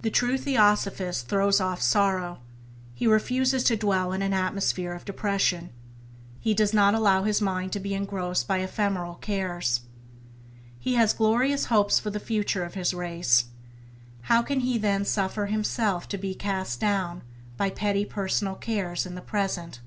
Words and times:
The 0.00 0.08
true 0.10 0.38
Theosophist 0.38 1.28
throws 1.28 1.60
off 1.60 1.82
sorrow, 1.82 2.38
he 2.94 3.06
refuses 3.06 3.62
to 3.64 3.76
dwell 3.76 4.10
in 4.14 4.22
an 4.22 4.32
atmosphere 4.32 4.94
of 4.94 5.04
depression. 5.04 5.68
He 6.40 6.54
does 6.54 6.72
not 6.72 6.94
allow 6.94 7.24
his 7.24 7.42
mind 7.42 7.70
to 7.72 7.78
be 7.78 7.92
engrossed 7.92 8.48
by 8.48 8.60
ephemeral 8.60 9.16
cares. 9.16 9.82
He 10.78 10.94
has 10.94 11.12
glorious 11.12 11.66
hopes 11.66 12.00
for 12.00 12.08
the 12.08 12.18
future 12.20 12.64
of 12.64 12.72
his 12.72 12.94
race: 12.94 13.44
how 14.22 14.40
can 14.40 14.60
he 14.60 14.78
then 14.78 15.04
suffer 15.04 15.44
himself 15.44 16.08
to 16.08 16.16
be 16.16 16.34
cast 16.34 16.80
down 16.80 17.20
by 17.58 17.68
petty 17.68 18.06
personal 18.06 18.54
cares 18.54 19.04
in 19.04 19.14
the 19.14 19.20
present 19.20 19.80